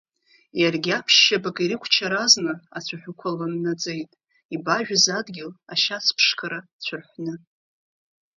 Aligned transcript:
Иаргьы, 0.61 0.91
аԥшь-шьапык 0.99 1.57
ирықәчаразны, 1.61 2.53
ацәаҳәақәа 2.77 3.35
ланнаҵеит, 3.37 4.11
ибажәыз 4.55 5.05
адгьыл 5.17 5.51
ашьацԥшқара 5.73 6.59
цәырҳәны. 6.83 7.33